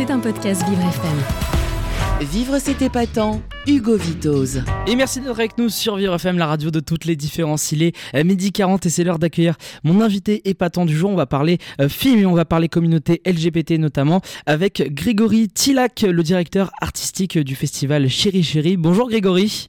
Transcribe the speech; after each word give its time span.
C'est 0.00 0.10
un 0.10 0.18
podcast 0.18 0.66
Vivre 0.66 0.80
FM. 0.80 2.26
Vivre 2.26 2.58
c'est 2.58 2.80
épatant, 2.80 3.42
Hugo 3.66 3.98
Vitoz. 3.98 4.64
Et 4.86 4.96
merci 4.96 5.20
d'être 5.20 5.38
avec 5.38 5.58
nous 5.58 5.68
sur 5.68 5.96
Vivre 5.96 6.14
FM, 6.14 6.38
la 6.38 6.46
radio 6.46 6.70
de 6.70 6.80
toutes 6.80 7.04
les 7.04 7.16
différences. 7.16 7.70
Il 7.72 7.82
est 7.82 7.94
euh, 8.14 8.24
midi 8.24 8.50
40 8.50 8.86
et 8.86 8.88
c'est 8.88 9.04
l'heure 9.04 9.18
d'accueillir 9.18 9.56
mon 9.84 10.00
invité 10.00 10.48
épatant 10.48 10.86
du 10.86 10.96
jour. 10.96 11.10
On 11.10 11.16
va 11.16 11.26
parler 11.26 11.58
euh, 11.82 11.90
film 11.90 12.18
et 12.18 12.24
on 12.24 12.32
va 12.32 12.46
parler 12.46 12.70
communauté 12.70 13.20
LGBT 13.26 13.72
notamment 13.72 14.22
avec 14.46 14.82
Grégory 14.94 15.48
Tilac, 15.48 16.00
le 16.00 16.22
directeur 16.22 16.70
artistique 16.80 17.36
du 17.36 17.54
festival 17.54 18.08
Chéri 18.08 18.42
Chéri. 18.42 18.78
Bonjour 18.78 19.10
Grégory. 19.10 19.68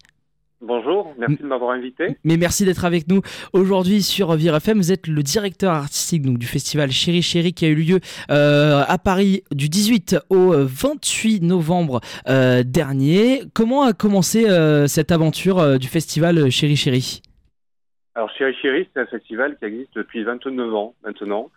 Bonjour, 0.61 1.15
merci 1.17 1.41
de 1.41 1.47
m'avoir 1.47 1.71
invité. 1.71 2.17
Mais 2.23 2.37
merci 2.37 2.65
d'être 2.65 2.85
avec 2.85 3.07
nous 3.07 3.21
aujourd'hui 3.51 4.03
sur 4.03 4.33
Vivre 4.35 4.55
FM. 4.57 4.77
Vous 4.77 4.91
êtes 4.91 5.07
le 5.07 5.23
directeur 5.23 5.73
artistique 5.73 6.21
donc, 6.21 6.37
du 6.37 6.45
festival 6.45 6.91
Chéri 6.91 7.23
Chéri 7.23 7.53
qui 7.53 7.65
a 7.65 7.69
eu 7.69 7.75
lieu 7.75 7.99
euh, 8.29 8.83
à 8.87 8.97
Paris 8.99 9.43
du 9.51 9.69
18 9.69 10.17
au 10.29 10.53
28 10.53 11.41
novembre 11.41 11.99
euh, 12.29 12.61
dernier. 12.63 13.41
Comment 13.55 13.83
a 13.83 13.93
commencé 13.93 14.47
euh, 14.47 14.85
cette 14.85 15.11
aventure 15.11 15.79
du 15.79 15.87
festival 15.87 16.51
Chéri 16.51 16.75
Chéri? 16.75 17.21
Alors 18.13 18.29
Chéri 18.29 18.53
Chéri, 18.61 18.87
c'est 18.93 19.01
un 19.01 19.07
festival 19.07 19.57
qui 19.57 19.65
existe 19.65 19.95
depuis 19.95 20.23
29 20.23 20.75
ans 20.75 20.93
maintenant. 21.03 21.49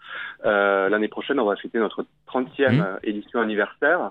L'année 0.44 1.08
prochaine, 1.08 1.38
on 1.40 1.44
va 1.44 1.56
fêter 1.56 1.78
notre 1.78 2.06
30e 2.26 2.64
Mmh. 2.72 2.98
édition 3.02 3.40
anniversaire. 3.40 4.10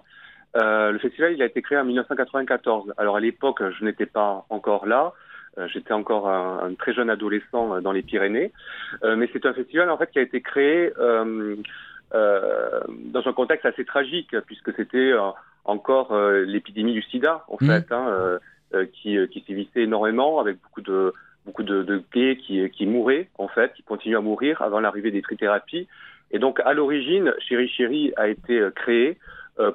Euh, 0.55 0.91
le 0.91 0.99
festival, 0.99 1.33
il 1.33 1.41
a 1.41 1.45
été 1.45 1.61
créé 1.61 1.77
en 1.77 1.85
1994. 1.85 2.93
Alors 2.97 3.15
à 3.15 3.19
l'époque, 3.19 3.61
je 3.79 3.83
n'étais 3.85 4.05
pas 4.05 4.45
encore 4.49 4.85
là. 4.85 5.13
Euh, 5.59 5.67
J'étais 5.67 5.93
encore 5.93 6.27
un, 6.29 6.63
un 6.63 6.73
très 6.73 6.93
jeune 6.93 7.09
adolescent 7.09 7.75
euh, 7.75 7.81
dans 7.81 7.91
les 7.91 8.01
Pyrénées. 8.01 8.51
Euh, 9.03 9.15
mais 9.15 9.29
c'est 9.33 9.45
un 9.45 9.53
festival 9.53 9.89
en 9.89 9.97
fait 9.97 10.09
qui 10.11 10.19
a 10.19 10.23
été 10.23 10.41
créé 10.41 10.91
euh, 10.99 11.55
euh, 12.15 12.79
dans 12.87 13.27
un 13.27 13.33
contexte 13.33 13.65
assez 13.65 13.85
tragique, 13.85 14.35
puisque 14.47 14.73
c'était 14.75 15.13
encore 15.65 16.15
l'épidémie 16.45 16.93
du 16.93 17.01
sida, 17.03 17.43
en 17.47 17.57
Mhm. 17.61 17.67
fait, 17.67 17.91
hein, 17.91 18.39
qui, 18.93 19.17
qui 19.29 19.43
sévissait 19.47 19.81
énormément, 19.83 20.39
avec 20.39 20.57
beaucoup 20.61 20.81
de 20.81 21.13
beaucoup 21.45 21.63
de, 21.63 21.83
de 21.83 22.01
gays 22.13 22.37
qui, 22.37 22.69
qui 22.69 22.85
mouraient, 22.85 23.27
en 23.37 23.47
fait, 23.49 23.73
qui 23.73 23.83
continuent 23.83 24.17
à 24.17 24.21
mourir 24.21 24.61
avant 24.61 24.79
l'arrivée 24.79 25.11
des 25.11 25.21
trithérapies. 25.21 25.87
Et 26.31 26.39
donc, 26.39 26.59
à 26.63 26.73
l'origine, 26.73 27.33
Chéri 27.39 27.67
Chéri 27.67 28.13
a 28.15 28.27
été 28.29 28.61
créé 28.75 29.17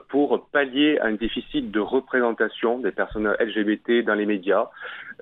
pour 0.08 0.48
pallier 0.50 0.98
un 1.00 1.12
déficit 1.12 1.70
de 1.70 1.80
représentation 1.80 2.78
des 2.78 2.90
personnes 2.90 3.28
LGBT 3.38 4.04
dans 4.04 4.14
les 4.14 4.26
médias 4.26 4.66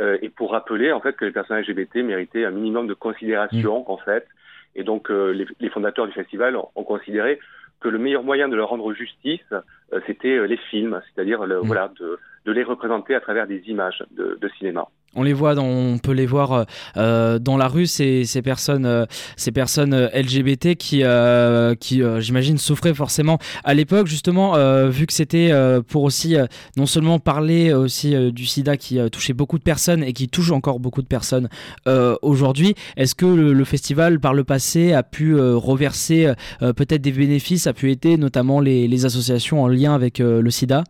euh, 0.00 0.16
et 0.22 0.28
pour 0.30 0.52
rappeler 0.52 0.92
en 0.92 1.00
fait 1.00 1.14
que 1.14 1.24
les 1.24 1.30
personnes 1.32 1.58
LGBT 1.60 1.96
méritaient 1.96 2.44
un 2.44 2.50
minimum 2.50 2.86
de 2.86 2.94
considération 2.94 3.90
en 3.90 3.98
fait. 3.98 4.26
Et 4.74 4.84
donc 4.84 5.10
euh, 5.10 5.32
les, 5.32 5.46
les 5.60 5.68
fondateurs 5.70 6.06
du 6.06 6.12
festival 6.12 6.56
ont, 6.56 6.68
ont 6.74 6.84
considéré 6.84 7.38
que 7.80 7.88
le 7.88 7.98
meilleur 7.98 8.22
moyen 8.22 8.48
de 8.48 8.56
leur 8.56 8.68
rendre 8.70 8.92
justice, 8.94 9.40
euh, 9.52 10.00
c'était 10.06 10.36
euh, 10.36 10.46
les 10.46 10.56
films, 10.56 11.00
c'est-à-dire 11.14 11.44
le- 11.46 11.60
Mm. 11.60 11.66
voilà 11.66 11.91
de, 12.00 12.18
de 12.46 12.52
les 12.52 12.62
représenter 12.62 13.14
à 13.14 13.20
travers 13.20 13.46
des 13.46 13.60
images 13.68 14.02
de, 14.12 14.38
de 14.41 14.48
cinéma. 14.58 14.88
On 15.17 15.22
les 15.22 15.33
voit, 15.33 15.55
dans, 15.55 15.67
on 15.67 15.98
peut 15.98 16.12
les 16.12 16.27
voir 16.27 16.67
euh, 16.97 17.39
dans 17.39 17.56
la 17.56 17.67
rue, 17.69 17.86
ces, 17.86 18.25
ces 18.25 18.42
personnes, 18.42 18.86
euh, 18.86 19.06
ces 19.36 19.50
personnes 19.50 19.95
euh, 19.95 20.09
LGBT 20.14 20.75
qui, 20.77 21.00
euh, 21.03 21.75
qui 21.75 22.03
euh, 22.03 22.20
j'imagine, 22.20 22.59
souffraient 22.59 22.95
forcément 22.95 23.39
à 23.64 23.75
l'époque, 23.75 24.06
justement, 24.06 24.56
euh, 24.56 24.89
vu 24.89 25.06
que 25.06 25.12
c'était 25.12 25.48
euh, 25.50 25.81
pour 25.83 26.05
aussi 26.05 26.37
euh, 26.37 26.47
non 26.77 26.87
seulement 26.87 27.19
parler 27.19 27.70
euh, 27.70 27.78
aussi 27.78 28.14
euh, 28.14 28.31
du 28.31 28.47
sida 28.47 28.77
qui 28.77 28.98
euh, 28.98 29.09
touchait 29.09 29.33
beaucoup 29.33 29.59
de 29.59 29.64
personnes 29.64 30.05
et 30.05 30.12
qui 30.12 30.28
touche 30.28 30.50
encore 30.53 30.78
beaucoup 30.81 31.03
de 31.03 31.06
personnes 31.09 31.48
euh, 31.89 32.14
aujourd'hui. 32.22 32.75
Est-ce 32.97 33.14
que 33.14 33.27
le, 33.27 33.53
le 33.53 33.64
festival, 33.64 34.20
par 34.20 34.34
le 34.34 34.44
passé, 34.44 34.92
a 34.92 35.03
pu 35.03 35.34
euh, 35.34 35.56
reverser 35.56 36.33
euh, 36.62 36.72
peut-être 36.72 37.03
des 37.03 37.12
bénéfices, 37.12 37.67
a 37.67 37.72
pu 37.72 37.91
aider 37.91 38.17
notamment 38.19 38.61
les, 38.61 38.87
les 38.87 39.05
associations 39.06 39.62
en 39.62 39.69
lien 39.69 39.94
avec 39.94 40.20
euh, 40.20 40.42
le 40.42 40.50
sida? 40.50 40.84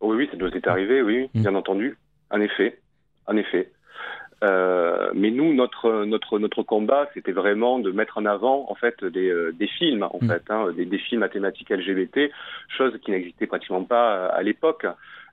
Oui, 0.00 0.16
oui, 0.16 0.28
ça 0.30 0.36
nous 0.36 0.46
est 0.48 0.66
arrivé, 0.66 1.02
oui, 1.02 1.28
Mm. 1.34 1.40
bien 1.42 1.54
entendu, 1.54 1.96
en 2.30 2.40
effet, 2.40 2.78
en 3.26 3.36
effet. 3.36 3.70
Euh, 4.44 5.10
mais 5.14 5.30
nous, 5.30 5.54
notre 5.54 6.04
notre 6.04 6.38
notre 6.38 6.62
combat, 6.62 7.08
c'était 7.14 7.32
vraiment 7.32 7.78
de 7.78 7.90
mettre 7.90 8.18
en 8.18 8.26
avant 8.26 8.66
en 8.70 8.74
fait 8.74 9.02
des, 9.02 9.30
euh, 9.30 9.52
des 9.52 9.66
films, 9.66 10.02
en 10.02 10.18
Mm. 10.20 10.28
fait, 10.28 10.42
hein, 10.50 10.72
des, 10.76 10.84
des 10.84 10.98
films 10.98 11.22
à 11.22 11.30
thématique 11.30 11.70
LGBT, 11.70 12.30
chose 12.68 12.92
qui 13.02 13.12
n'existait 13.12 13.46
pratiquement 13.46 13.82
pas 13.84 14.14
euh, 14.16 14.28
à 14.32 14.42
l'époque. 14.42 14.86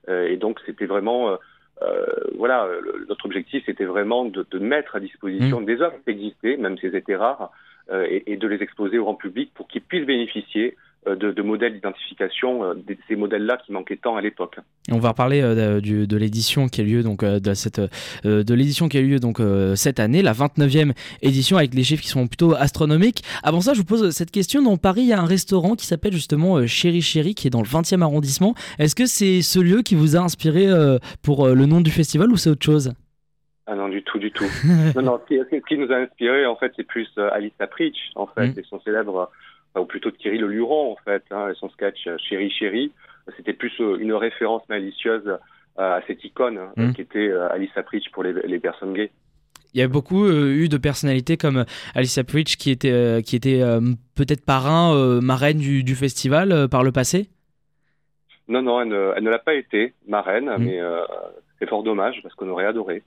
Euh, 0.08 0.26
et 0.28 0.36
donc, 0.38 0.58
c'était 0.64 0.86
vraiment 0.86 1.36
euh, 1.82 2.06
voilà, 2.38 2.66
le- 2.80 3.04
notre 3.08 3.26
objectif, 3.26 3.62
c'était 3.66 3.84
vraiment 3.84 4.24
de, 4.24 4.46
de 4.50 4.58
mettre 4.58 4.96
à 4.96 5.00
disposition 5.00 5.60
des 5.60 5.82
œuvres 5.82 5.98
qui 6.04 6.10
existaient, 6.10 6.56
même 6.56 6.78
si 6.78 6.86
elles 6.86 6.96
étaient 6.96 7.16
rares, 7.16 7.50
et, 7.92 8.32
et 8.32 8.36
de 8.38 8.48
les 8.48 8.62
exposer 8.62 8.96
au 8.98 9.04
grand 9.04 9.14
public 9.16 9.50
pour 9.54 9.68
qu'ils 9.68 9.82
puissent 9.82 10.06
bénéficier 10.06 10.74
de, 11.06 11.30
de 11.32 11.42
modèles 11.42 11.74
d'identification, 11.74 12.64
euh, 12.64 12.74
de 12.74 12.96
ces 13.08 13.16
modèles-là 13.16 13.58
qui 13.64 13.72
manquaient 13.72 13.96
tant 13.96 14.16
à 14.16 14.20
l'époque. 14.20 14.56
On 14.90 14.98
va 14.98 15.10
reparler 15.10 15.40
euh, 15.42 15.74
de, 15.76 15.80
du- 15.80 16.06
de 16.06 16.16
l'édition 16.16 16.68
qui 16.68 16.80
a 16.80 16.84
lieu 16.84 17.02
donc 17.02 17.22
euh, 17.22 17.40
de 17.40 17.54
cette 17.54 17.78
euh, 18.24 18.42
de 18.42 18.54
l'édition 18.54 18.88
qui 18.88 18.98
a 18.98 19.00
lieu 19.02 19.18
donc 19.18 19.40
euh, 19.40 19.74
cette 19.76 20.00
année, 20.00 20.22
la 20.22 20.32
29e 20.32 20.92
édition 21.22 21.56
avec 21.56 21.70
des 21.74 21.84
chiffres 21.84 22.02
qui 22.02 22.08
sont 22.08 22.26
plutôt 22.26 22.54
astronomiques. 22.54 23.22
Avant 23.42 23.60
ça, 23.60 23.74
je 23.74 23.78
vous 23.80 23.84
pose 23.84 24.10
cette 24.10 24.30
question. 24.30 24.62
Dans 24.62 24.76
Paris, 24.76 25.02
il 25.02 25.08
y 25.08 25.12
a 25.12 25.20
un 25.20 25.26
restaurant 25.26 25.74
qui 25.74 25.86
s'appelle 25.86 26.12
justement 26.12 26.56
euh, 26.58 26.66
Chéri 26.66 27.02
Chéri 27.02 27.34
qui 27.34 27.46
est 27.46 27.50
dans 27.50 27.62
le 27.62 27.68
20e 27.68 28.02
arrondissement. 28.02 28.54
Est-ce 28.78 28.94
que 28.94 29.06
c'est 29.06 29.42
ce 29.42 29.58
lieu 29.58 29.82
qui 29.82 29.94
vous 29.94 30.16
a 30.16 30.20
inspiré 30.20 30.66
euh, 30.68 30.98
pour 31.22 31.46
euh, 31.46 31.54
le 31.54 31.66
nom 31.66 31.80
du 31.80 31.90
festival 31.90 32.30
ou 32.30 32.36
c'est 32.36 32.50
autre 32.50 32.64
chose? 32.64 32.92
Ah 33.66 33.74
non, 33.74 33.88
du 33.88 34.02
tout, 34.02 34.18
du 34.18 34.30
tout. 34.30 34.44
non, 34.96 35.02
non, 35.02 35.20
ce 35.22 35.34
qui, 35.34 35.40
ce 35.50 35.56
qui 35.66 35.78
nous 35.78 35.90
a 35.90 35.96
inspiré, 35.96 36.44
en 36.44 36.54
fait, 36.56 36.70
c'est 36.76 36.86
plus 36.86 37.08
euh, 37.16 37.30
Alice 37.32 37.52
Apritch, 37.60 37.96
en 38.14 38.26
fait, 38.26 38.48
Mm. 38.48 38.58
et 38.58 38.64
son 38.68 38.78
célèbre, 38.80 39.16
euh, 39.16 39.26
ou 39.80 39.84
plutôt 39.84 40.10
Thierry 40.10 40.38
Le 40.38 40.46
Luron, 40.48 40.92
en 40.92 40.96
fait, 41.04 41.24
hein, 41.30 41.48
et 41.50 41.54
son 41.54 41.68
sketch 41.70 42.06
euh, 42.06 42.16
Chéri 42.18 42.50
Chéri. 42.50 42.92
C'était 43.36 43.52
plus 43.54 43.72
euh, 43.80 43.96
une 43.98 44.12
référence 44.12 44.62
malicieuse 44.68 45.26
euh, 45.26 45.36
à 45.78 46.00
cette 46.06 46.22
icône 46.24 46.58
hein, 46.58 46.72
Mm. 46.76 46.92
qui 46.92 47.00
était 47.00 47.32
Alice 47.50 47.70
Apritch 47.76 48.10
pour 48.12 48.22
les, 48.22 48.32
les 48.32 48.58
personnes 48.58 48.92
gays. 48.94 49.10
Il 49.72 49.80
y 49.80 49.82
a 49.82 49.88
beaucoup 49.88 50.24
euh, 50.24 50.52
eu 50.52 50.68
de 50.68 50.76
personnalités 50.76 51.36
comme 51.36 51.64
Alicia 51.96 52.22
Pritch 52.22 52.56
qui 52.56 52.70
était, 52.70 52.92
euh, 52.92 53.20
qui 53.22 53.34
était 53.34 53.60
euh, 53.60 53.80
peut-être 54.14 54.44
parrain, 54.44 54.94
marraine 55.20 55.58
du, 55.58 55.82
du 55.82 55.96
festival 55.96 56.68
par 56.68 56.84
le 56.84 56.92
passé? 56.92 57.28
Non, 58.46 58.62
non, 58.62 58.82
elle 58.82 58.88
ne, 58.88 59.12
elle 59.16 59.24
ne 59.24 59.30
l'a 59.30 59.38
pas 59.38 59.54
été, 59.54 59.94
marraine, 60.06 60.48
Mm. 60.58 60.62
mais 60.64 60.80
c'est 61.60 61.68
fort 61.68 61.82
dommage 61.84 62.16
parce 62.22 62.34
qu'on 62.34 62.48
aurait 62.48 62.66
adoré. 62.66 63.02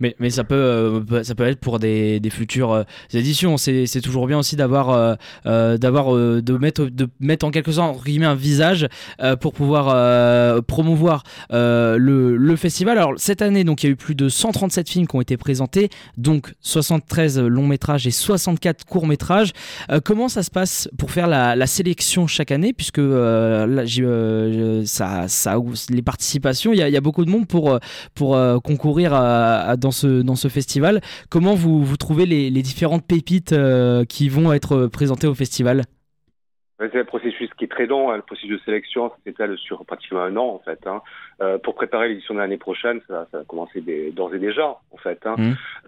Mais, 0.00 0.16
mais 0.18 0.30
ça, 0.30 0.42
peut, 0.42 0.54
euh, 0.54 1.22
ça 1.22 1.34
peut 1.34 1.46
être 1.46 1.60
pour 1.60 1.78
des, 1.78 2.20
futures 2.30 2.72
euh, 2.72 2.82
éditions. 3.14 3.56
C'est 3.56 4.00
toujours 4.02 4.26
bien 4.26 4.38
aussi 4.38 4.56
d'avoir 4.56 5.16
euh, 5.46 5.76
d'avoir 5.76 6.12
de, 6.14 6.56
mettre, 6.56 6.86
de 6.86 7.08
mettre 7.20 7.46
en 7.46 7.50
quelque 7.50 7.72
sorte 7.72 7.94
entre 7.94 8.04
guillemets, 8.04 8.26
un 8.26 8.34
visage 8.34 8.88
pour 9.40 9.52
pouvoir 9.52 10.62
promouvoir 10.64 11.22
le, 11.50 12.56
festival. 12.56 12.98
Alors 12.98 13.14
cette 13.16 13.42
année, 13.42 13.64
donc, 13.64 13.82
il 13.82 13.86
y 13.86 13.88
a 13.88 13.92
eu 13.92 13.96
plus 13.96 14.14
de 14.14 14.28
137 14.28 14.88
films 14.88 15.06
qui 15.06 15.16
ont 15.16 15.20
été 15.20 15.36
présentés, 15.36 15.88
donc 16.16 16.52
73 16.60 17.40
longs 17.40 17.66
métrages 17.66 18.06
et 18.06 18.10
64 18.10 18.84
courts 18.84 19.06
métrages. 19.06 19.52
Comment 20.04 20.28
ça 20.28 20.42
se 20.42 20.50
passe 20.50 20.88
pour 20.98 21.10
faire 21.10 21.26
la, 21.26 21.66
sélection 21.66 22.26
chaque 22.26 22.50
année? 22.50 22.72
Puisque 22.72 22.98
là, 22.98 23.84
ça, 24.84 25.28
ça, 25.28 25.56
les 25.90 26.02
participations, 26.02 26.72
il 26.72 26.78
y, 26.78 26.96
a, 26.96 27.00
beaucoup 27.00 27.24
de 27.24 27.30
monde 27.30 27.46
pour, 27.46 27.78
pour 28.14 28.36
euh, 28.36 28.58
concourir 28.58 29.14
à- 29.14 29.60
à- 29.70 29.76
dans, 29.76 29.90
ce, 29.90 30.22
dans 30.22 30.36
ce 30.36 30.48
festival. 30.48 31.00
Comment 31.30 31.54
vous, 31.54 31.82
vous 31.82 31.96
trouvez 31.96 32.26
les, 32.26 32.50
les 32.50 32.62
différentes 32.62 33.06
pépites 33.06 33.52
euh, 33.52 34.04
qui 34.04 34.28
vont 34.28 34.52
être 34.52 34.86
présentées 34.86 35.26
au 35.26 35.34
festival? 35.34 35.82
C'est 36.80 36.98
un 36.98 37.04
processus 37.04 37.48
qui 37.56 37.64
est 37.64 37.68
très 37.68 37.86
long. 37.86 38.10
hein. 38.10 38.16
Le 38.16 38.22
processus 38.22 38.50
de 38.50 38.60
sélection 38.64 39.12
s'étale 39.24 39.56
sur 39.56 39.84
pratiquement 39.84 40.22
un 40.22 40.36
an, 40.36 40.48
en 40.48 40.58
fait. 40.58 40.80
hein. 40.86 41.00
Euh, 41.40 41.56
pour 41.58 41.76
préparer 41.76 42.08
l'édition 42.08 42.34
de 42.34 42.40
l'année 42.40 42.56
prochaine, 42.56 43.00
ça, 43.06 43.28
ça 43.30 43.38
a 43.38 43.44
commencé 43.44 43.80
dès- 43.80 44.10
d'ores 44.10 44.34
et 44.34 44.40
déjà, 44.40 44.66
en 44.90 44.96
fait. 44.96 45.20
hein. 45.24 45.36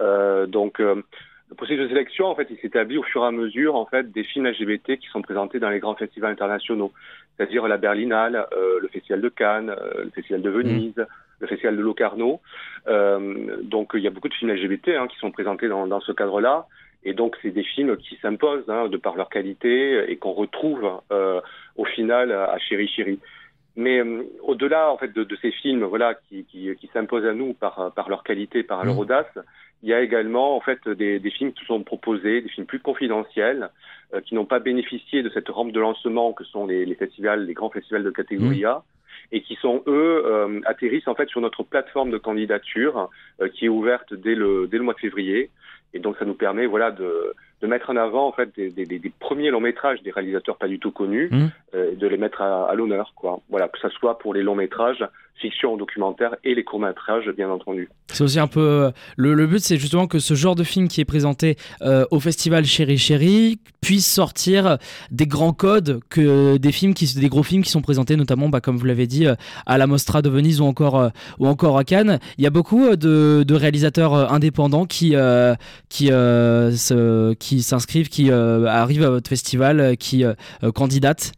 Euh, 0.01 0.47
donc, 0.47 0.79
euh, 0.81 1.03
le 1.51 1.57
processus 1.57 1.83
de 1.83 1.89
sélection, 1.89 2.27
en 2.27 2.37
fait, 2.37 2.47
il 2.51 2.59
s'établit 2.59 2.97
au 2.97 3.03
fur 3.03 3.25
et 3.25 3.27
à 3.27 3.33
mesure, 3.33 3.75
en 3.75 3.87
fait, 3.87 4.13
des 4.13 4.23
films 4.23 4.47
LGBT 4.47 4.97
qui 4.99 5.09
sont 5.09 5.21
présentés 5.21 5.59
dans 5.59 5.69
les 5.69 5.81
grands 5.81 5.97
festivals 5.97 6.31
internationaux, 6.31 6.93
c'est-à-dire 7.37 7.67
la 7.67 7.77
Berlinale, 7.77 8.47
le 8.81 8.87
Festival 8.89 9.21
de 9.21 9.29
Cannes, 9.29 9.75
le 9.99 10.11
Festival 10.11 10.43
de 10.43 10.51
Venise, 10.51 11.07
le 11.41 11.47
Festival 11.47 11.77
de 11.77 11.83
Locarno. 11.83 12.41
Euh, 12.89 13.57
donc, 13.63 13.93
il 13.95 14.01
y 14.01 14.07
a 14.07 14.11
beaucoup 14.11 14.29
de 14.29 14.35
films 14.35 14.53
LGBT 14.53 14.89
hein, 14.99 15.09
qui 15.09 15.17
sont 15.19 15.31
présentés 15.31 15.69
dans, 15.69 15.87
dans 15.87 16.01
ce 16.01 16.13
cadre-là. 16.13 16.67
Et 17.05 17.13
donc, 17.13 17.37
c'est 17.43 17.51
des 17.51 17.65
films 17.65 17.97
qui 17.97 18.17
s'imposent 18.23 18.69
hein, 18.69 18.89
de 18.89 18.97
par 18.97 19.17
leur 19.17 19.29
qualité 19.29 20.11
et 20.11 20.17
qu'on 20.17 20.33
retrouve 20.33 20.91
euh, 21.13 21.41
au 21.77 21.85
final 21.85 22.33
à 22.33 22.59
Chéri 22.59 22.89
Chéri. 22.89 23.19
Mais 23.77 23.99
euh, 23.99 24.23
au-delà 24.43 24.91
en 24.91 24.97
fait 24.97 25.13
de, 25.13 25.25
de 25.25 25.37
ces 25.43 25.51
films, 25.51 25.85
voilà, 25.85 26.15
qui, 26.15 26.45
qui, 26.45 26.75
qui 26.77 26.91
s'imposent 26.93 27.27
à 27.27 27.35
nous 27.35 27.53
par, 27.55 27.93
par 27.93 28.09
leur 28.09 28.23
qualité, 28.23 28.63
par 28.63 28.85
leur 28.85 28.95
Mhm. 28.95 29.01
audace, 29.01 29.39
il 29.83 29.91
y 29.91 29.93
a 29.93 30.01
également 30.01 30.57
en 30.57 30.61
fait 30.61 30.89
des, 30.89 31.19
des 31.19 31.31
films 31.31 31.53
qui 31.53 31.65
sont 31.67 31.83
proposés, 31.83 32.41
des 32.41 32.49
films 32.49 32.67
plus 32.67 32.79
confidentiels, 32.81 33.69
euh, 34.15 34.21
qui 34.23 34.35
n'ont 34.35 34.47
pas 34.47 34.59
bénéficié 34.61 35.23
de 35.23 35.29
cette 35.29 35.49
rampe 35.51 35.73
de 35.73 35.81
lancement 35.81 36.33
que 36.33 36.45
sont 36.45 36.67
les, 36.67 36.87
les 36.87 36.95
festivals, 36.95 37.45
les 37.45 37.53
grands 37.53 37.69
festivals 37.69 38.03
de 38.05 38.11
catégorie 38.11 38.65
A, 38.65 38.83
et 39.33 39.43
qui 39.43 39.57
sont 39.57 39.83
eux 39.87 40.23
euh, 40.27 40.61
atterrissent 40.67 41.09
en 41.09 41.15
fait 41.15 41.29
sur 41.29 41.41
notre 41.41 41.63
plateforme 41.63 42.11
de 42.11 42.19
candidature 42.19 43.11
euh, 43.41 43.49
qui 43.49 43.67
est 43.67 43.69
ouverte 43.69 44.15
dès 44.15 44.35
le 44.35 44.67
dès 44.69 44.79
le 44.79 44.85
mois 44.85 44.95
de 44.95 45.01
février. 45.01 45.51
Et 45.93 46.01
donc 46.01 46.17
ça 46.19 46.25
nous 46.25 46.35
permet 46.35 46.67
voilà 46.67 46.91
de, 46.91 47.35
de 47.65 47.69
mettre 47.71 47.89
en 47.89 47.97
avant 47.97 48.29
en 48.29 48.33
fait 48.33 48.51
des, 48.55 48.69
des, 48.69 48.85
des 48.85 49.13
premiers 49.19 49.51
longs 49.51 49.61
métrages 49.61 50.03
des 50.03 50.11
réalisateurs 50.11 50.59
pas 50.59 50.69
du 50.69 50.79
tout 50.79 50.91
connus, 50.91 51.31
mmh. 51.31 51.47
euh, 51.75 51.95
de 51.95 52.07
les 52.07 52.19
mettre 52.19 52.43
à, 52.43 52.71
à 52.71 52.75
l'honneur, 52.75 53.15
quoi. 53.17 53.41
Voilà, 53.49 53.69
que 53.69 53.79
ce 53.81 53.89
soit 53.89 54.19
pour 54.19 54.35
les 54.35 54.43
longs 54.43 54.55
métrages, 54.55 55.03
fiction, 55.37 55.77
documentaire 55.79 56.37
et 56.45 56.55
les 56.55 56.63
courts 56.63 56.81
métrages, 56.81 57.29
bien 57.37 57.49
entendu. 57.49 57.89
C'est 58.09 58.23
aussi 58.23 58.39
un 58.39 58.47
peu 58.47 58.61
euh, 58.61 58.91
le, 59.17 59.33
le 59.33 59.47
but, 59.47 59.61
c'est 59.61 59.79
justement 59.79 60.07
que 60.07 60.19
ce 60.19 60.35
genre 60.35 60.55
de 60.55 60.63
film 60.63 60.89
qui 60.89 61.01
est 61.01 61.07
présenté 61.07 61.57
euh, 61.81 62.05
au 62.11 62.21
festival 62.21 62.67
Chéri 62.67 62.99
Chéri 62.99 63.59
puisse 63.81 64.07
sortir 64.07 64.77
des 65.11 65.27
grands 65.27 65.55
codes 65.55 66.01
que 66.11 66.59
des 66.59 66.73
films 66.73 66.93
qui, 66.93 67.13
des 67.19 67.29
gros 67.29 67.43
films 67.43 67.63
qui 67.63 67.71
sont 67.71 67.83
présentés, 67.83 68.17
notamment, 68.17 68.51
bah, 68.51 68.61
comme 68.61 68.77
vous 68.77 68.87
l'avez 68.87 69.07
dit, 69.07 69.27
à 69.67 69.79
la 69.79 69.87
Mostra 69.87 70.23
de 70.23 70.29
Venise 70.29 70.61
ou 70.61 70.65
encore 70.65 71.11
ou 71.39 71.47
encore 71.47 71.77
à 71.79 71.85
Cannes. 71.85 72.19
Il 72.39 72.45
y 72.45 72.47
a 72.47 72.51
beaucoup 72.51 72.97
de, 72.97 73.43
de 73.43 73.55
réalisateurs 73.55 74.33
indépendants 74.33 74.87
qui 74.87 75.15
qui 75.91 76.07
se, 76.07 77.35
qui 77.35 77.54
s'inscrivent, 77.63 78.09
qui 78.09 78.31
euh, 78.31 78.67
arrivent 78.67 79.05
à 79.05 79.11
votre 79.11 79.29
festival, 79.29 79.81
euh, 79.81 79.95
qui 79.95 80.25
euh, 80.25 80.35
candidatent 80.75 81.33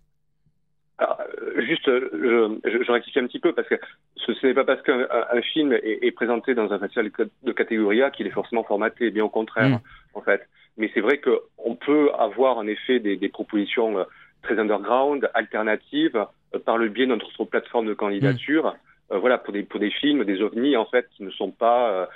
Juste, 1.59 1.87
je, 1.87 2.59
je, 2.65 2.93
rectifie 2.93 3.19
un 3.19 3.27
petit 3.27 3.41
peu 3.41 3.53
parce 3.53 3.69
que 3.69 3.75
ce, 4.17 4.47
n'est 4.47 4.55
pas 4.55 4.65
parce 4.65 4.81
qu'un 4.83 5.43
film 5.53 5.73
est, 5.73 6.11
présenté 6.13 6.55
dans 6.55 6.73
un 6.73 6.79
festival 6.79 7.11
de 7.43 7.53
catégorie 7.53 8.03
A 8.03 8.11
qu'il 8.11 8.27
est 8.27 8.31
forcément 8.31 8.63
formaté, 8.63 9.11
bien 9.11 9.25
au 9.25 9.29
contraire, 9.29 9.71
mm. 9.71 9.81
en 10.15 10.21
fait. 10.21 10.47
Mais 10.77 10.91
c'est 10.95 11.01
vrai 11.01 11.19
qu'on 11.19 11.75
peut 11.75 12.11
avoir 12.19 12.59
en 12.59 12.67
effet 12.67 13.01
des, 13.01 13.29
propositions 13.29 14.07
très 14.43 14.59
underground, 14.59 15.29
alternatives, 15.35 16.25
par 16.65 16.79
le 16.79 16.89
biais 16.89 17.07
de 17.07 17.11
notre 17.11 17.45
plateforme 17.45 17.89
de 17.89 17.95
candidature. 17.95 18.77
Mm. 19.11 19.17
voilà, 19.17 19.39
pour 19.39 19.53
des, 19.53 19.65
pour 19.65 19.81
des 19.81 19.91
films, 19.91 20.25
des 20.25 20.41
ovnis, 20.43 20.77
en 20.77 20.87
fait, 20.87 21.09
qui 21.17 21.25
ne 21.25 21.31
sont 21.31 21.51
pas, 21.51 22.09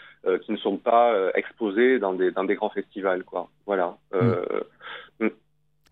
qui 0.42 0.52
ne 0.52 0.56
sont 0.58 0.76
pas 0.76 1.14
exposés 1.34 1.98
dans 1.98 2.12
des, 2.12 2.30
dans 2.30 2.44
des 2.44 2.54
grands 2.54 2.70
festivals, 2.70 3.24
quoi. 3.24 3.48
Voilà. 3.66 3.96
Mm. 4.12 4.32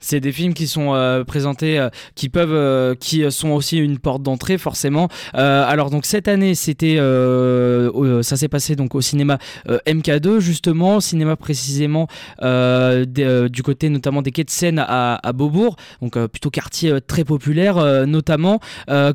C'est 0.00 0.20
des 0.20 0.32
films 0.32 0.54
qui 0.54 0.66
sont 0.66 0.94
euh, 0.94 1.24
présentés, 1.24 1.78
euh, 1.78 1.88
qui 2.14 2.28
peuvent, 2.28 2.52
euh, 2.52 2.94
qui 2.94 3.30
sont 3.32 3.50
aussi 3.50 3.78
une 3.78 3.98
porte 3.98 4.22
d'entrée 4.22 4.58
forcément. 4.58 5.08
alors 5.34 5.90
donc 5.90 6.06
cette 6.06 6.28
année, 6.28 6.54
ça 6.54 8.36
s'est 8.36 8.48
passé 8.48 8.76
donc 8.76 8.94
au 8.94 9.00
cinéma 9.00 9.38
MK2 9.66 10.38
justement, 10.38 11.00
cinéma 11.00 11.36
précisément 11.36 12.06
du 12.40 13.62
côté 13.62 13.88
notamment 13.88 14.22
des 14.22 14.30
quais 14.30 14.44
de 14.44 14.50
Seine 14.50 14.78
à, 14.78 15.18
à 15.26 15.32
Beaubourg, 15.32 15.76
donc 16.00 16.18
plutôt 16.26 16.50
quartier 16.50 17.00
très 17.06 17.24
populaire 17.24 18.06
notamment. 18.06 18.60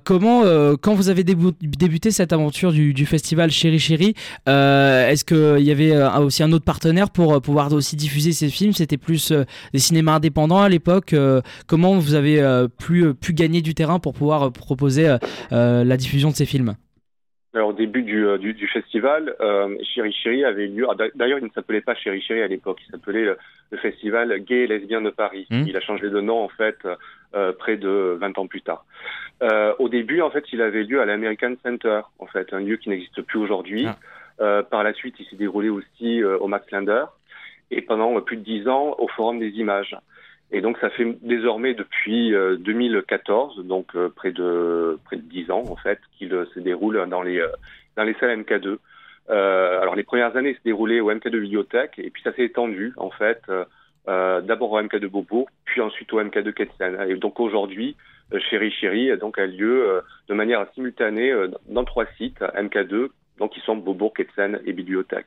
comment, 0.03 0.43
quand 0.81 0.93
vous 0.93 1.09
avez 1.09 1.23
débuté 1.23 2.11
cette 2.11 2.33
aventure 2.33 2.71
du, 2.71 2.93
du 2.93 3.05
festival 3.05 3.51
Chéri 3.51 3.79
Chéri, 3.79 4.15
est-ce 4.47 5.23
qu'il 5.23 5.65
y 5.65 5.71
avait 5.71 5.95
aussi 6.17 6.43
un 6.43 6.51
autre 6.51 6.65
partenaire 6.65 7.09
pour 7.09 7.41
pouvoir 7.41 7.71
aussi 7.73 7.95
diffuser 7.95 8.31
ces 8.31 8.49
films? 8.49 8.73
C'était 8.73 8.97
plus 8.97 9.31
des 9.73 9.79
cinémas 9.79 10.15
indépendants 10.15 10.61
l'époque 10.73 11.13
euh, 11.13 11.41
Comment 11.67 11.93
vous 11.97 12.15
avez 12.15 12.41
euh, 12.41 12.67
pu, 12.67 13.13
pu 13.13 13.33
gagner 13.33 13.61
du 13.61 13.73
terrain 13.73 13.99
pour 13.99 14.13
pouvoir 14.13 14.43
euh, 14.43 14.49
proposer 14.49 15.17
la 15.51 15.97
diffusion 15.97 16.29
de 16.29 16.35
ces 16.35 16.45
films? 16.45 16.75
Alors, 17.55 17.69
au 17.69 17.73
début 17.73 18.01
du, 18.01 18.25
du, 18.39 18.67
festival, 18.67 19.35
euh, 19.39 19.77
Chéri 19.83 20.43
avait 20.43 20.65
lieu. 20.65 20.87
Ah, 20.89 20.95
d'ailleurs, 21.13 21.37
il 21.37 21.45
ne 21.45 21.51
s'appelait 21.51 21.81
pas 21.81 21.93
Chéri 21.93 22.19
Chéri 22.19 22.41
à 22.41 22.47
l'époque. 22.47 22.79
Il 22.87 22.91
s'appelait 22.91 23.25
le, 23.25 23.37
festival 23.77 24.39
Gay 24.39 24.63
et 24.63 24.67
Lesbien 24.67 25.01
de 25.01 25.11
Paris. 25.11 25.45
Mmh. 25.51 25.65
Il 25.67 25.77
a 25.77 25.81
changé 25.81 26.09
de 26.09 26.19
nom 26.19 26.43
en 26.43 26.49
fait 26.49 26.77
près 27.57 27.77
de 27.77 28.17
20 28.19 28.37
ans 28.37 28.47
plus 28.47 28.61
tard. 28.61 28.85
au 29.79 29.89
début, 29.89 30.21
en 30.21 30.31
fait, 30.31 30.45
il 30.51 30.61
avait 30.61 30.83
lieu 30.83 30.99
à 31.01 31.05
l'American 31.05 31.53
Center, 31.63 32.01
en 32.19 32.27
fait, 32.27 32.53
un 32.53 32.59
lieu 32.59 32.77
qui 32.77 32.89
n'existe 32.89 33.21
plus 33.21 33.39
aujourd'hui. 33.39 33.87
Ah. 34.39 34.63
par 34.63 34.83
la 34.83 34.93
suite, 34.93 35.15
il 35.19 35.25
s'est 35.27 35.35
déroulé 35.35 35.69
aussi 35.69 36.23
au 36.23 36.47
Max 36.47 36.69
Linder 36.71 37.05
et 37.71 37.81
pendant 37.81 38.19
plus 38.21 38.37
de 38.37 38.43
10 38.43 38.67
ans 38.67 38.95
au 38.97 39.07
Forum 39.07 39.39
des 39.39 39.49
Images. 39.49 39.95
Et 40.53 40.61
donc 40.61 40.77
ça 40.77 40.91
fait 40.91 41.17
désormais 41.23 41.73
depuis 41.73 42.31
2014, 42.31 43.57
euh, 43.57 43.63
donc 43.63 43.87
euh, 43.95 44.09
près 44.15 44.31
de 44.31 44.99
près 45.03 45.17
de 45.17 45.23
10 45.23 45.49
ans 45.49 45.63
en 45.67 45.75
fait, 45.75 45.99
qu'il 46.15 46.31
euh, 46.31 46.45
se 46.53 46.59
déroule 46.59 47.03
dans 47.09 47.23
les 47.23 47.43
dans 47.97 48.03
les 48.03 48.13
salles 48.15 48.39
MK2. 48.39 48.77
Euh, 49.29 49.81
alors 49.81 49.95
les 49.95 50.03
premières 50.03 50.37
années 50.37 50.53
se 50.53 50.59
déroulaient 50.63 50.99
au 50.99 51.11
MK2 51.11 51.39
Bibliothèque 51.39 51.97
et 51.97 52.11
puis 52.11 52.21
ça 52.21 52.33
s'est 52.33 52.43
étendu 52.43 52.93
en 52.97 53.09
fait 53.09 53.41
d'abord 54.05 54.73
au 54.73 54.81
MK2 54.81 55.07
Bobo, 55.07 55.47
puis 55.65 55.81
ensuite 55.81 56.13
au 56.13 56.21
MK2 56.21 56.53
Ketsen. 56.53 56.99
Et 57.09 57.15
donc 57.15 57.39
aujourd'hui, 57.39 57.95
Chéri 58.49 58.69
Chéri 58.69 59.17
donc 59.17 59.39
a 59.39 59.47
lieu 59.47 60.03
de 60.27 60.33
manière 60.35 60.67
simultanée 60.75 61.33
dans 61.69 61.85
trois 61.85 62.05
sites 62.17 62.41
MK2, 62.41 63.07
donc 63.39 63.51
ils 63.57 63.63
sont 63.63 63.75
Beaubourg, 63.75 64.13
Ketsen 64.13 64.59
et 64.65 64.73
Bibliothèque. 64.73 65.25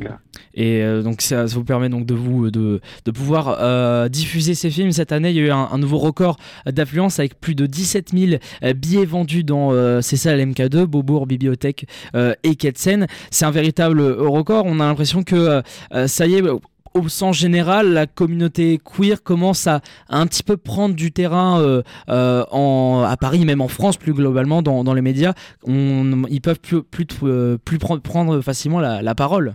Et 0.54 0.82
euh, 0.82 1.02
donc 1.02 1.20
ça, 1.22 1.44
vous 1.46 1.64
permet 1.64 1.88
donc 1.88 2.06
de 2.06 2.14
vous 2.14 2.50
de, 2.50 2.80
de 3.04 3.10
pouvoir 3.10 3.58
euh, 3.60 4.08
diffuser 4.08 4.54
ces 4.54 4.70
films. 4.70 4.92
Cette 4.92 5.12
année, 5.12 5.30
il 5.30 5.36
y 5.36 5.40
a 5.40 5.46
eu 5.46 5.50
un, 5.50 5.78
nouveau 5.78 5.98
record 5.98 6.36
d'affluence 6.66 7.18
avec 7.18 7.40
plus 7.40 7.54
de 7.54 7.66
17 7.66 8.10
000 8.10 8.40
euh, 8.62 8.72
billets 8.74 9.04
vendus 9.04 9.44
dans 9.44 9.56
ces 10.02 10.16
salles 10.16 10.40
MK2, 10.40 10.84
Beaubourg, 10.84 11.26
Bibliothèque 11.26 11.86
et 12.42 12.56
Ketsen. 12.56 13.06
C'est 13.30 13.44
un 13.44 13.50
véritable 13.50 14.00
record. 14.00 14.64
On 14.66 14.80
a 14.80 14.86
l'impression 14.86 15.22
que 15.22 15.62
ça 16.06 16.26
y 16.26 16.34
est 16.34 16.42
au 16.96 17.08
sens 17.08 17.38
général, 17.38 17.92
la 17.92 18.06
communauté 18.06 18.78
queer 18.78 19.22
commence 19.22 19.66
à, 19.66 19.80
un 20.08 20.26
petit 20.26 20.42
peu 20.42 20.56
prendre 20.56 20.94
du 20.94 21.12
terrain 21.12 21.60
euh, 21.60 21.82
euh, 22.08 22.44
en, 22.50 23.04
à 23.06 23.16
Paris, 23.16 23.44
même 23.44 23.60
en 23.60 23.68
France 23.68 23.96
plus 23.96 24.12
globalement 24.12 24.62
dans, 24.62 24.84
dans 24.84 24.94
les 24.94 25.02
médias. 25.02 25.34
On, 25.66 26.24
ils 26.28 26.40
peuvent 26.40 26.60
plus, 26.60 26.82
plus, 26.82 27.06
euh, 27.22 27.58
plus 27.58 27.78
prendre, 27.78 28.40
facilement 28.40 28.80
la, 28.80 29.02
la 29.02 29.14
parole. 29.14 29.54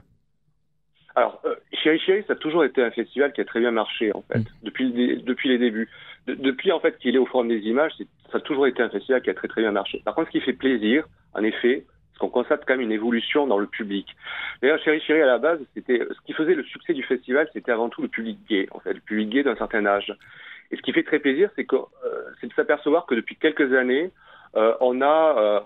Alors, 1.16 1.42
Chéri 1.74 2.00
Chéri, 2.00 2.24
ça 2.28 2.34
a 2.34 2.36
toujours 2.36 2.64
été 2.64 2.84
un 2.84 2.92
festival 2.92 3.34
qui 3.34 3.42
a 3.42 3.46
très 3.46 3.60
bien 3.60 3.72
marché 3.72 4.12
en 4.14 4.24
fait, 4.32 4.40
mm. 4.40 4.46
depuis, 4.64 4.92
les, 4.92 5.16
depuis 5.18 5.50
les 5.50 5.58
débuts. 5.58 5.90
depuis 6.28 6.72
en 6.72 6.80
fait 6.80 6.98
qu'il 7.00 7.16
est 7.16 7.20
au 7.20 7.26
Forum 7.26 7.50
des 7.50 7.60
Images, 7.60 7.94
ça 8.32 8.38
a 8.38 8.42
toujours 8.42 8.68
été 8.68 8.82
un 8.82 8.90
festival 8.90 9.22
qui 9.22 9.30
a 9.30 9.34
très 9.34 9.48
très 9.48 9.62
bien 9.62 9.72
marché. 9.72 10.02
Par 10.06 10.16
contre, 10.16 10.28
ce 10.28 10.38
qui 10.38 10.42
fait 10.42 10.54
plaisir, 10.54 11.06
en 11.34 11.44
effet, 11.44 11.86
qu'on 12.22 12.30
constate 12.30 12.66
quand 12.66 12.74
même 12.74 12.82
une 12.82 12.92
évolution 12.92 13.48
dans 13.48 13.58
le 13.58 13.66
public. 13.66 14.16
D'ailleurs, 14.62 14.80
Chéri 14.84 15.02
Chéri, 15.02 15.22
à 15.22 15.26
la 15.26 15.40
base, 15.40 15.60
c'était 15.74 16.00
ce 16.00 16.22
qui 16.26 16.34
faisait 16.34 16.54
le 16.54 16.64
succès 16.64 16.94
du 16.94 17.02
festival, 17.02 17.50
c'était 17.52 17.72
avant 17.72 17.90
tout 17.90 18.04
le 18.04 18.10
public 18.10 18.38
gay, 18.48 18.68
en 18.72 18.80
fait, 18.80 18.94
le 18.94 19.00
public 19.00 19.30
gay 19.30 19.44
d'un 19.44 19.56
certain 19.56 19.86
âge. 19.88 20.14
Et 20.70 20.78
ce 20.78 20.82
qui 20.84 20.94
fait 20.94 21.04
très 21.04 21.18
plaisir, 21.18 21.50
c'est 21.56 21.66
que 21.66 21.76
euh, 21.76 22.24
c'est 22.40 22.48
de 22.48 22.54
s'apercevoir 22.54 23.08
que 23.08 23.16
depuis 23.16 23.36
quelques 23.36 23.74
années, 23.74 24.12
euh, 24.56 24.76
on 24.82 25.02
a, 25.02 25.36
euh, 25.38 25.60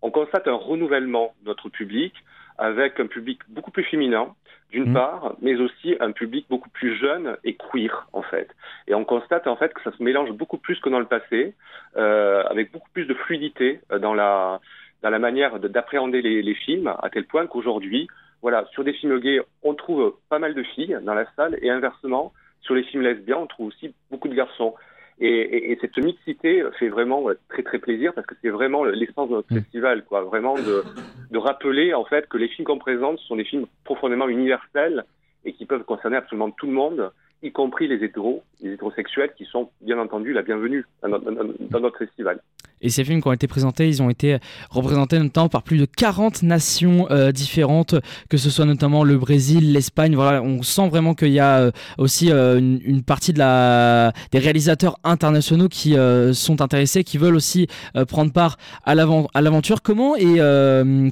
on 0.00 0.10
constate 0.10 0.48
un 0.48 0.54
renouvellement 0.54 1.34
de 1.42 1.48
notre 1.48 1.68
public 1.68 2.14
avec 2.56 2.98
un 2.98 3.06
public 3.06 3.40
beaucoup 3.48 3.70
plus 3.70 3.84
féminin, 3.84 4.34
d'une 4.70 4.90
mmh. 4.90 4.94
part, 4.94 5.34
mais 5.42 5.56
aussi 5.56 5.96
un 6.00 6.12
public 6.12 6.46
beaucoup 6.48 6.70
plus 6.70 6.96
jeune 6.96 7.36
et 7.44 7.56
queer, 7.56 8.06
en 8.14 8.22
fait. 8.22 8.48
Et 8.86 8.94
on 8.94 9.04
constate, 9.04 9.46
en 9.46 9.56
fait, 9.56 9.74
que 9.74 9.82
ça 9.82 9.92
se 9.92 10.02
mélange 10.02 10.30
beaucoup 10.32 10.58
plus 10.58 10.78
que 10.80 10.88
dans 10.88 11.00
le 11.00 11.06
passé, 11.06 11.54
avec 11.96 12.70
beaucoup 12.70 12.88
plus 12.92 13.06
de 13.06 13.14
fluidité 13.14 13.80
dans 14.00 14.14
la, 14.14 14.60
dans 15.02 15.10
la 15.10 15.18
manière 15.18 15.58
d'appréhender 15.58 16.22
les, 16.22 16.42
les, 16.42 16.54
films, 16.54 16.88
à 16.88 17.08
tel 17.10 17.24
point 17.24 17.46
qu'aujourd'hui, 17.46 18.08
voilà, 18.42 18.66
sur 18.72 18.84
des 18.84 18.92
films 18.92 19.18
gays, 19.20 19.40
on 19.62 19.74
trouve 19.74 20.16
pas 20.28 20.38
mal 20.38 20.54
de 20.54 20.62
filles 20.62 20.98
dans 21.02 21.14
la 21.14 21.26
salle, 21.36 21.58
et 21.62 21.70
inversement, 21.70 22.32
sur 22.62 22.74
les 22.74 22.82
films 22.84 23.02
lesbiens, 23.02 23.38
on 23.38 23.46
trouve 23.46 23.68
aussi 23.68 23.94
beaucoup 24.10 24.28
de 24.28 24.34
garçons. 24.34 24.74
Et, 25.18 25.28
et, 25.28 25.72
et 25.72 25.78
cette 25.80 25.98
mixité 25.98 26.64
fait 26.78 26.88
vraiment 26.88 27.26
très 27.50 27.62
très 27.62 27.78
plaisir 27.78 28.14
parce 28.14 28.26
que 28.26 28.34
c'est 28.40 28.48
vraiment 28.48 28.84
l'essence 28.84 29.28
de 29.28 29.34
notre 29.34 29.52
mmh. 29.52 29.58
festival, 29.58 30.04
quoi. 30.04 30.22
Vraiment 30.22 30.54
de, 30.54 30.82
de 31.30 31.38
rappeler 31.38 31.92
en 31.92 32.04
fait 32.04 32.26
que 32.26 32.38
les 32.38 32.48
films 32.48 32.64
qu'on 32.64 32.78
présente 32.78 33.18
sont 33.20 33.36
des 33.36 33.44
films 33.44 33.66
profondément 33.84 34.28
universels 34.28 35.04
et 35.44 35.52
qui 35.52 35.66
peuvent 35.66 35.84
concerner 35.84 36.16
absolument 36.16 36.50
tout 36.50 36.66
le 36.66 36.72
monde, 36.72 37.12
y 37.42 37.52
compris 37.52 37.86
les 37.86 38.02
hétéros, 38.02 38.42
les 38.62 38.72
hétérosexuels, 38.72 39.32
qui 39.36 39.44
sont 39.44 39.70
bien 39.82 39.98
entendu 39.98 40.32
la 40.32 40.42
bienvenue 40.42 40.86
dans 41.02 41.08
notre, 41.08 41.30
dans 41.70 41.80
notre 41.80 41.98
festival. 41.98 42.40
Et 42.82 42.88
ces 42.88 43.04
films 43.04 43.20
qui 43.20 43.28
ont 43.28 43.32
été 43.32 43.46
présentés, 43.46 43.88
ils 43.88 44.02
ont 44.02 44.08
été 44.08 44.38
représentés 44.70 45.18
notamment 45.18 45.48
par 45.48 45.62
plus 45.62 45.76
de 45.76 45.84
40 45.84 46.42
nations 46.42 47.06
euh, 47.10 47.30
différentes, 47.30 47.94
que 48.30 48.38
ce 48.38 48.48
soit 48.48 48.64
notamment 48.64 49.04
le 49.04 49.18
Brésil, 49.18 49.72
l'Espagne. 49.72 50.14
Voilà, 50.14 50.42
on 50.42 50.62
sent 50.62 50.88
vraiment 50.88 51.14
qu'il 51.14 51.32
y 51.32 51.40
a 51.40 51.58
euh, 51.58 51.70
aussi 51.98 52.30
euh, 52.30 52.58
une, 52.58 53.02
partie 53.02 53.34
de 53.34 53.38
la, 53.38 54.12
des 54.32 54.38
réalisateurs 54.38 54.98
internationaux 55.04 55.68
qui 55.68 55.96
sont 56.32 56.62
intéressés, 56.62 57.04
qui 57.04 57.18
veulent 57.18 57.34
aussi 57.34 57.66
prendre 58.08 58.32
part 58.32 58.56
à 58.84 58.94
l'aventure. 58.94 59.82
Comment 59.82 60.16
et 60.16 60.38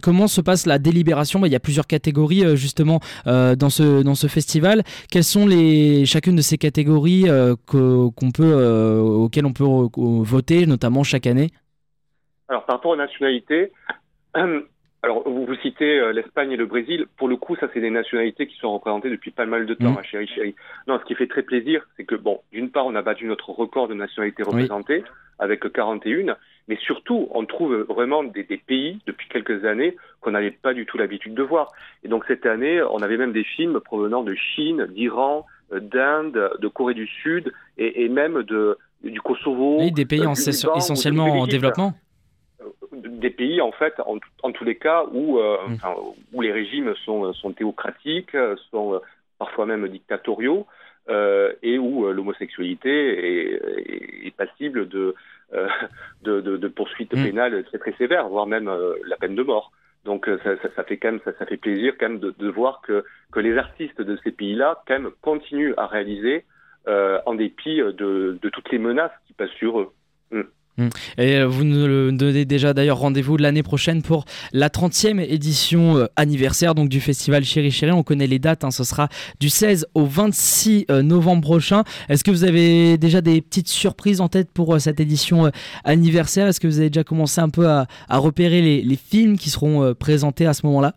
comment 0.03 0.29
se 0.29 0.41
passe 0.41 0.67
la 0.67 0.79
délibération? 0.79 1.41
Bah, 1.41 1.49
Il 1.49 1.53
y 1.53 1.57
a 1.57 1.61
plusieurs 1.61 1.87
catégories 1.87 2.57
justement 2.57 3.01
dans 3.27 3.71
ce 3.71 4.03
dans 4.03 4.15
ce 4.15 4.27
festival. 4.27 4.85
Quelles 5.11 5.25
sont 5.25 5.47
les 5.47 6.07
chacune 6.07 6.37
de 6.37 6.43
ces 6.43 6.59
catégories 6.59 7.27
qu'on 7.67 8.31
peut 8.33 9.01
auxquelles 9.01 9.47
on 9.47 9.53
peut 9.53 9.65
voter, 9.95 10.67
notamment 10.67 11.03
chaque 11.03 11.27
année? 11.27 11.51
Alors, 12.49 12.65
par 12.65 12.77
rapport 12.77 12.93
aux 12.93 12.97
nationalités, 12.97 13.73
alors 15.03 15.29
vous, 15.29 15.45
vous 15.45 15.55
citez 15.57 16.01
euh, 16.01 16.13
l'Espagne 16.13 16.53
et 16.53 16.57
le 16.57 16.67
Brésil. 16.67 17.07
Pour 17.17 17.29
le 17.29 17.37
coup, 17.37 17.57
ça, 17.57 17.69
c'est 17.73 17.81
des 17.81 17.91
nationalités 17.91 18.47
qui 18.47 18.57
sont 18.57 18.73
représentées 18.73 19.11
depuis 19.11 19.31
pas 19.31 19.47
mal 19.47 19.67
de 19.67 19.75
temps, 19.75 19.93
mmh. 19.93 20.05
chérie, 20.05 20.29
chérie. 20.29 20.55
Non, 20.87 20.99
ce 20.99 21.05
qui 21.05 21.15
fait 21.15 21.27
très 21.27 21.43
plaisir, 21.43 21.87
c'est 21.97 22.05
que, 22.05 22.15
bon, 22.15 22.41
d'une 22.53 22.71
part, 22.71 22.87
on 22.87 22.95
a 22.95 23.03
battu 23.03 23.27
notre 23.27 23.51
record 23.51 23.89
de 23.89 23.95
nationalités 23.95 24.43
représentées 24.43 25.05
avec 25.39 25.73
41, 25.73 26.37
mais 26.67 26.77
surtout, 26.79 27.29
on 27.31 27.45
trouve 27.45 27.87
vraiment 27.89 28.25
des, 28.25 28.43
des 28.43 28.57
pays 28.57 28.99
depuis 29.07 29.29
quelques 29.29 29.65
années 29.65 29.97
qu'on 30.21 30.33
n'avait 30.33 30.51
pas 30.51 30.75
du 30.75 30.85
tout 30.85 30.99
l'habitude 30.99 31.35
de 31.35 31.43
voir. 31.43 31.71
Et 32.03 32.09
donc, 32.09 32.25
cette 32.27 32.45
année, 32.45 32.83
on 32.91 33.03
avait 33.03 33.19
même 33.19 33.33
des 33.33 33.45
films 33.45 33.79
provenant 33.81 34.25
de 34.25 34.35
Chine, 34.35 34.87
d'Iran, 34.87 35.47
d'Inde, 35.71 36.51
de 36.59 36.69
Corée 36.69 36.95
du 36.95 37.07
Sud 37.07 37.53
et, 37.77 38.09
même 38.09 38.43
de, 38.43 38.77
du 39.05 39.21
Kosovo. 39.21 39.77
Oui, 39.79 39.93
des 39.93 40.07
pays 40.07 40.25
essentiellement 40.75 41.41
en 41.41 41.47
développement 41.47 41.95
des 42.93 43.31
pays 43.31 43.61
en 43.61 43.73
fait 43.73 43.95
en, 44.01 44.53
tous 44.53 44.65
les 44.65 44.77
cas 44.77 45.05
où 45.13 45.39
mm. 45.39 45.77
où 46.33 46.41
les 46.43 46.53
régimes 46.53 46.95
sont 47.05 47.33
sont 47.33 47.53
théocratiques 47.53 48.37
sont 48.71 49.01
parfois 49.39 49.67
même 49.67 49.87
dictatoriaux 49.89 50.67
euh, 51.11 51.55
et 51.63 51.79
où 51.79 52.05
euh, 52.05 52.13
l'homosexualité 52.13 52.91
est, 52.91 54.27
est, 54.27 54.37
passible 54.37 54.89
de, 54.89 55.15
euh, 55.55 55.67
de, 56.23 56.43
de, 56.43 56.59
de, 56.59 56.69
poursuites 56.69 57.15
mm. 57.15 57.25
pénales 57.25 57.65
très 57.65 57.79
très 57.79 57.93
sévères, 57.95 58.29
voire 58.29 58.47
même 58.47 58.71
la 59.07 59.17
peine 59.17 59.35
de 59.35 59.43
mort. 59.43 59.73
Donc 60.05 60.27
ça, 60.27 60.57
ça, 60.61 60.69
ça, 60.77 60.85
fait 60.85 60.99
quand 60.99 61.13
même 61.13 61.21
ça, 61.25 61.33
ça, 61.39 61.47
fait 61.47 61.57
plaisir 61.57 61.95
quand 61.99 62.11
même 62.11 62.19
de, 62.19 62.35
de 62.39 62.49
voir 62.49 62.83
que, 62.83 63.05
que 63.33 63.41
les 63.41 63.57
artistes 63.57 64.03
de 64.03 64.19
ces 64.23 64.33
pays-là 64.33 64.83
quand 64.87 64.99
même 64.99 65.11
continuent 65.23 65.75
à 65.79 65.87
réaliser 65.87 66.45
en 66.87 67.35
dépit 67.35 67.79
de, 67.79 68.39
de 68.41 68.49
toutes 68.49 68.71
les 68.71 68.79
menaces 68.79 69.13
qui 69.27 69.33
passent 69.33 69.51
sur 69.51 69.81
eux. 69.81 69.93
Mm. 70.31 70.43
Mm. 70.79 70.89
Et 71.19 71.37
euh, 71.37 71.47
vous 71.47 71.65
nous 71.65 72.13
donnez 72.13 72.45
déjà 72.45 72.73
d'ailleurs 72.73 72.99
rendez-vous 72.99 73.37
l'année 73.37 73.65
prochaine 73.65 74.03
pour 74.03 74.25
la 74.53 74.69
30e 74.69 75.21
édition 75.21 75.97
euh, 75.97 76.07
anniversaire 76.17 76.75
donc 76.75 76.89
du 76.89 77.01
festival 77.01 77.45
Chéri 77.45 77.71
Chéri. 77.71 77.93
On 77.93 78.05
connaît 78.05 78.29
les 78.29 78.39
dates, 78.39 78.65
hein. 78.65 78.71
ce 78.71 78.85
sera 78.85 79.09
du 79.41 79.49
16 79.49 79.89
au 79.95 80.05
26 80.05 80.87
euh, 80.91 81.03
novembre 81.03 81.43
prochain. 81.43 81.83
Est-ce 82.09 82.23
que 82.23 82.31
vous 82.31 82.45
avez 82.45 82.97
déjà 82.97 83.21
des 83.21 83.43
petites 83.43 83.69
surprises 83.69 84.21
en 84.21 84.29
tête 84.29 84.53
pour 84.53 84.81
cette 84.81 85.01
édition 85.01 85.51
anniversaire? 85.85 86.47
Est-ce 86.47 86.61
que 86.61 86.69
vous 86.69 86.79
avez 86.79 86.91
déjà 86.91 87.05
commencé 87.05 87.41
un 87.41 87.51
peu 87.51 87.67
à, 87.69 87.87
repérer 88.09 88.61
les, 88.61 88.97
films 88.97 89.37
qui 89.39 89.51
seront 89.51 89.95
présentés 89.95 90.47
à 90.47 90.53
ce 90.53 90.67
moment-là? 90.67 90.95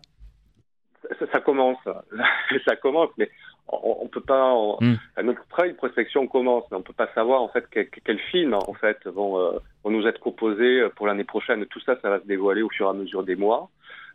Ça, 1.18 1.26
ça, 1.32 1.40
commence, 1.40 1.78
ça 2.66 2.76
commence, 2.76 3.10
mais 3.16 3.30
on, 3.72 4.06
peut 4.08 4.20
pas. 4.20 4.54
Hmm. 4.80 4.96
notre 5.22 5.46
travail 5.48 5.72
de 5.72 5.76
prospection 5.76 6.26
commence, 6.26 6.64
mais 6.70 6.76
on 6.76 6.82
peut 6.82 6.92
pas 6.92 7.08
savoir 7.14 7.42
en 7.42 7.48
fait 7.48 7.64
quel, 7.70 7.88
quel 7.88 8.18
film 8.18 8.54
en 8.54 8.74
fait 8.74 9.06
vont, 9.06 9.38
euh, 9.38 9.58
vont, 9.82 9.90
nous 9.90 10.06
être 10.06 10.20
proposés 10.20 10.82
pour 10.96 11.06
l'année 11.06 11.24
prochaine. 11.24 11.64
Tout 11.66 11.80
ça, 11.80 11.96
ça 12.02 12.10
va 12.10 12.20
se 12.20 12.26
dévoiler 12.26 12.62
au 12.62 12.68
fur 12.68 12.86
et 12.86 12.90
à 12.90 12.92
mesure 12.92 13.22
des 13.22 13.36
mois. 13.36 13.70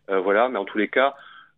Euh, 0.09 0.19
voilà, 0.19 0.47
mais 0.49 0.59
en 0.59 0.65
tous 0.65 0.77
les 0.77 0.87
cas, 0.87 1.15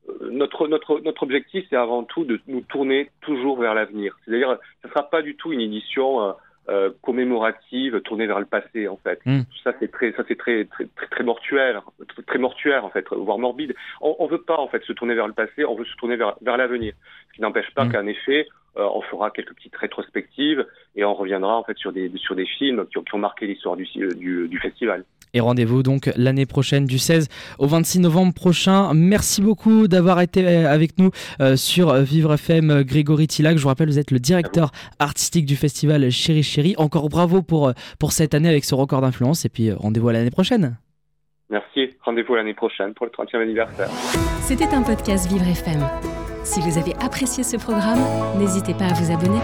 euh, 0.07 0.29
notre 0.31 0.67
notre 0.67 0.99
notre 1.01 1.23
objectif, 1.23 1.65
c'est 1.69 1.75
avant 1.75 2.03
tout 2.03 2.23
de 2.23 2.39
nous 2.47 2.61
tourner 2.61 3.11
toujours 3.21 3.59
vers 3.59 3.73
l'avenir. 3.73 4.17
C'est-à-dire, 4.25 4.57
ce 4.83 4.89
sera 4.89 5.09
pas 5.09 5.21
du 5.21 5.35
tout 5.35 5.51
une 5.51 5.61
édition 5.61 6.33
euh, 6.69 6.91
commémorative 7.01 8.01
tournée 8.01 8.27
vers 8.27 8.39
le 8.39 8.45
passé 8.45 8.87
en 8.87 8.97
fait. 8.97 9.19
Hmm. 9.25 9.41
Ça 9.63 9.73
c'est 9.79 9.91
très 9.91 10.11
ça 10.13 10.23
c'est 10.27 10.37
très, 10.37 10.65
très 10.65 10.87
très 11.09 11.23
mortuaire, 11.23 11.83
très 12.27 12.39
mortuaire 12.39 12.85
en 12.85 12.89
fait, 12.89 13.05
voire 13.11 13.37
morbide. 13.37 13.75
On, 14.01 14.15
on 14.19 14.27
veut 14.27 14.41
pas 14.41 14.57
en 14.57 14.67
fait 14.67 14.83
se 14.83 14.93
tourner 14.93 15.15
vers 15.15 15.27
le 15.27 15.33
passé, 15.33 15.65
on 15.65 15.75
veut 15.75 15.85
se 15.85 15.95
tourner 15.95 16.15
vers 16.15 16.35
vers 16.41 16.57
l'avenir. 16.57 16.93
Ce 17.29 17.35
qui 17.35 17.41
n'empêche 17.41 17.73
pas 17.73 17.85
hmm. 17.85 17.91
qu'en 17.91 18.07
effet 18.07 18.47
euh, 18.77 18.87
on 18.93 19.01
fera 19.01 19.31
quelques 19.31 19.53
petites 19.55 19.75
rétrospectives 19.75 20.65
et 20.95 21.03
on 21.03 21.13
reviendra 21.13 21.57
en 21.57 21.63
fait 21.63 21.77
sur 21.77 21.91
des 21.91 22.11
sur 22.17 22.35
des 22.35 22.45
films 22.45 22.85
qui 22.87 22.97
ont, 22.97 23.03
qui 23.03 23.15
ont 23.15 23.19
marqué 23.19 23.47
l'histoire 23.47 23.75
du, 23.75 23.85
du, 24.15 24.47
du 24.47 24.59
festival. 24.59 25.03
Et 25.33 25.39
rendez-vous 25.39 25.83
donc 25.83 26.11
l'année 26.15 26.45
prochaine 26.45 26.85
du 26.85 26.97
16 26.97 27.27
au 27.59 27.67
26 27.67 27.99
novembre 27.99 28.33
prochain. 28.33 28.93
Merci 28.93 29.41
beaucoup 29.41 29.87
d'avoir 29.87 30.21
été 30.21 30.45
euh, 30.45 30.71
avec 30.71 30.97
nous 30.97 31.11
euh, 31.41 31.55
sur 31.55 31.93
Vivre 31.95 32.33
FM 32.33 32.83
Grégory 32.83 33.27
Tillac. 33.27 33.57
Je 33.57 33.61
vous 33.61 33.67
rappelle, 33.67 33.89
vous 33.89 33.99
êtes 33.99 34.11
le 34.11 34.19
directeur 34.19 34.71
artistique 34.99 35.45
du 35.45 35.55
festival 35.55 36.09
Chéri 36.09 36.43
Chéri. 36.43 36.75
Encore 36.77 37.09
bravo 37.09 37.41
pour, 37.41 37.71
pour 37.99 38.11
cette 38.11 38.33
année 38.33 38.49
avec 38.49 38.65
ce 38.65 38.75
record 38.75 39.01
d'influence 39.01 39.45
et 39.45 39.49
puis 39.49 39.71
rendez-vous 39.71 40.09
à 40.09 40.13
l'année 40.13 40.31
prochaine. 40.31 40.77
Merci. 41.49 41.89
Rendez-vous 42.01 42.35
l'année 42.35 42.53
prochaine 42.53 42.93
pour 42.93 43.05
le 43.05 43.11
30e 43.11 43.41
anniversaire. 43.41 43.89
C'était 44.41 44.73
un 44.73 44.83
podcast 44.83 45.31
Vivre 45.31 45.47
FM. 45.47 45.83
Si 46.43 46.59
vous 46.61 46.77
avez 46.77 46.93
apprécié 47.03 47.43
ce 47.43 47.57
programme, 47.57 47.99
n'hésitez 48.37 48.73
pas 48.73 48.85
à 48.85 48.93
vous 48.93 49.11
abonner. 49.11 49.39